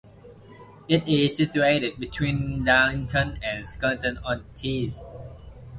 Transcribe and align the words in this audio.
It 0.87 1.07
is 1.07 1.37
situated 1.37 1.99
between 1.99 2.65
Darlington 2.65 3.37
and 3.43 3.67
Stockton-on-Tees. 3.67 4.99